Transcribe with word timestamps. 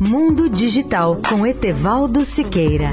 Mundo 0.00 0.48
Digital 0.48 1.16
com 1.28 1.46
Etevaldo 1.46 2.24
Siqueira. 2.24 2.90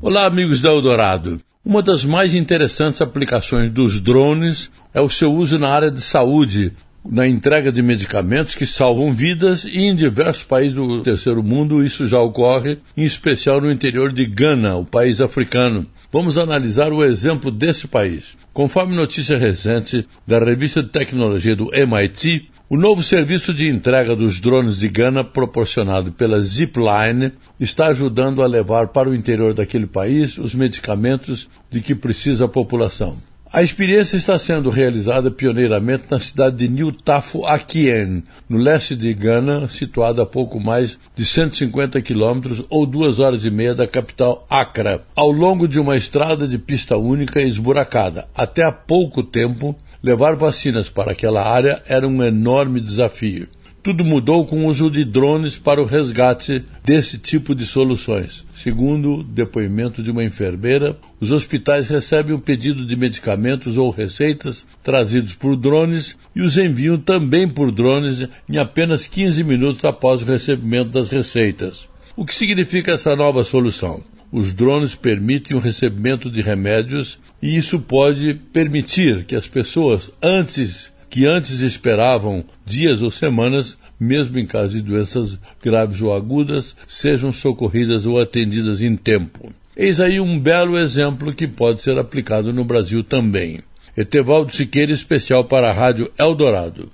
Olá, 0.00 0.26
amigos 0.26 0.60
da 0.60 0.70
Eldorado. 0.70 1.40
Uma 1.64 1.82
das 1.82 2.04
mais 2.04 2.34
interessantes 2.34 3.02
aplicações 3.02 3.70
dos 3.70 4.00
drones 4.00 4.70
é 4.94 5.00
o 5.00 5.10
seu 5.10 5.34
uso 5.34 5.58
na 5.58 5.68
área 5.68 5.90
de 5.90 6.00
saúde, 6.00 6.72
na 7.10 7.26
entrega 7.26 7.72
de 7.72 7.82
medicamentos 7.82 8.54
que 8.54 8.66
salvam 8.66 9.12
vidas 9.12 9.64
e 9.64 9.78
em 9.78 9.94
diversos 9.94 10.44
países 10.44 10.74
do 10.74 11.02
terceiro 11.02 11.42
mundo 11.42 11.82
isso 11.82 12.06
já 12.06 12.20
ocorre, 12.20 12.78
em 12.96 13.04
especial 13.04 13.60
no 13.60 13.72
interior 13.72 14.12
de 14.12 14.26
Gana, 14.26 14.76
o 14.76 14.84
país 14.84 15.20
africano. 15.20 15.86
Vamos 16.12 16.36
analisar 16.36 16.92
o 16.92 17.02
exemplo 17.02 17.50
desse 17.50 17.88
país. 17.88 18.36
Conforme 18.52 18.94
notícia 18.94 19.38
recente 19.38 20.06
da 20.26 20.38
revista 20.38 20.82
de 20.82 20.90
tecnologia 20.90 21.56
do 21.56 21.74
MIT, 21.74 22.48
o 22.70 22.76
novo 22.76 23.02
serviço 23.02 23.54
de 23.54 23.66
entrega 23.66 24.14
dos 24.14 24.40
drones 24.40 24.78
de 24.78 24.88
Gana, 24.88 25.24
proporcionado 25.24 26.12
pela 26.12 26.40
Zipline, 26.40 27.32
está 27.58 27.86
ajudando 27.86 28.42
a 28.42 28.46
levar 28.46 28.88
para 28.88 29.08
o 29.08 29.14
interior 29.14 29.54
daquele 29.54 29.86
país 29.86 30.36
os 30.36 30.54
medicamentos 30.54 31.48
de 31.70 31.80
que 31.80 31.94
precisa 31.94 32.44
a 32.44 32.48
população. 32.48 33.16
A 33.50 33.62
experiência 33.62 34.18
está 34.18 34.38
sendo 34.38 34.68
realizada 34.68 35.30
pioneiramente 35.30 36.04
na 36.10 36.20
cidade 36.20 36.56
de 36.56 36.68
New 36.68 36.92
Tafu 36.92 37.46
Akien, 37.46 38.22
no 38.46 38.58
leste 38.58 38.94
de 38.94 39.14
Gana, 39.14 39.66
situada 39.68 40.22
a 40.22 40.26
pouco 40.26 40.60
mais 40.60 40.98
de 41.16 41.24
150 41.24 42.02
quilômetros 42.02 42.62
ou 42.68 42.84
duas 42.84 43.18
horas 43.18 43.44
e 43.44 43.50
meia 43.50 43.74
da 43.74 43.86
capital 43.86 44.46
Accra, 44.50 45.02
ao 45.16 45.30
longo 45.30 45.66
de 45.66 45.80
uma 45.80 45.96
estrada 45.96 46.46
de 46.46 46.58
pista 46.58 46.98
única 46.98 47.40
esburacada. 47.40 48.28
Até 48.34 48.62
há 48.62 48.70
pouco 48.70 49.22
tempo, 49.22 49.74
levar 50.02 50.36
vacinas 50.36 50.90
para 50.90 51.12
aquela 51.12 51.42
área 51.42 51.82
era 51.88 52.06
um 52.06 52.22
enorme 52.22 52.82
desafio. 52.82 53.48
Tudo 53.82 54.04
mudou 54.04 54.44
com 54.44 54.64
o 54.64 54.66
uso 54.66 54.90
de 54.90 55.04
drones 55.04 55.56
para 55.56 55.80
o 55.80 55.84
resgate 55.84 56.64
desse 56.84 57.16
tipo 57.16 57.54
de 57.54 57.64
soluções. 57.64 58.44
Segundo 58.52 59.16
o 59.16 59.22
depoimento 59.22 60.02
de 60.02 60.10
uma 60.10 60.24
enfermeira, 60.24 60.96
os 61.20 61.32
hospitais 61.32 61.88
recebem 61.88 62.34
o 62.34 62.40
pedido 62.40 62.84
de 62.84 62.96
medicamentos 62.96 63.76
ou 63.76 63.90
receitas 63.90 64.66
trazidos 64.82 65.34
por 65.34 65.56
drones 65.56 66.18
e 66.34 66.42
os 66.42 66.58
enviam 66.58 66.98
também 66.98 67.48
por 67.48 67.70
drones 67.70 68.28
em 68.48 68.58
apenas 68.58 69.06
15 69.06 69.42
minutos 69.44 69.84
após 69.84 70.22
o 70.22 70.26
recebimento 70.26 70.90
das 70.90 71.08
receitas. 71.08 71.88
O 72.16 72.24
que 72.24 72.34
significa 72.34 72.92
essa 72.92 73.14
nova 73.14 73.44
solução? 73.44 74.02
Os 74.30 74.52
drones 74.52 74.94
permitem 74.94 75.56
o 75.56 75.60
recebimento 75.60 76.28
de 76.30 76.42
remédios 76.42 77.18
e 77.40 77.56
isso 77.56 77.78
pode 77.78 78.34
permitir 78.52 79.24
que 79.24 79.34
as 79.34 79.46
pessoas, 79.46 80.10
antes 80.22 80.92
que 81.10 81.26
antes 81.26 81.60
esperavam 81.60 82.44
dias 82.64 83.02
ou 83.02 83.10
semanas, 83.10 83.78
mesmo 83.98 84.38
em 84.38 84.46
caso 84.46 84.74
de 84.74 84.82
doenças 84.82 85.38
graves 85.62 86.00
ou 86.00 86.12
agudas, 86.12 86.76
sejam 86.86 87.32
socorridas 87.32 88.06
ou 88.06 88.20
atendidas 88.20 88.82
em 88.82 88.96
tempo. 88.96 89.52
Eis 89.76 90.00
aí 90.00 90.20
um 90.20 90.38
belo 90.38 90.76
exemplo 90.76 91.32
que 91.32 91.46
pode 91.46 91.80
ser 91.80 91.98
aplicado 91.98 92.52
no 92.52 92.64
Brasil 92.64 93.04
também. 93.04 93.60
Etevaldo 93.96 94.54
Siqueira, 94.54 94.92
especial 94.92 95.44
para 95.44 95.70
a 95.70 95.72
Rádio 95.72 96.10
Eldorado. 96.18 96.90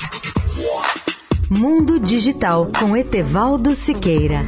Mundo 1.50 2.00
Digital 2.00 2.70
com 2.78 2.96
Etevaldo 2.96 3.74
Siqueira. 3.74 4.40